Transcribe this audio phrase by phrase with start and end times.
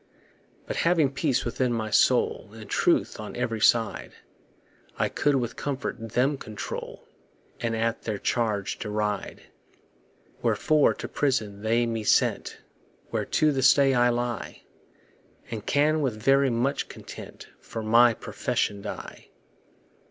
[0.65, 4.13] But having peace within my soul, And truth on every side,
[4.97, 7.07] I could with comfort them control,
[7.59, 9.43] And at their charge deride.
[10.41, 12.57] Wherefore to prison they me sent,
[13.11, 14.63] Where to this day I lie;
[15.51, 19.27] And can with very much content For my profession die.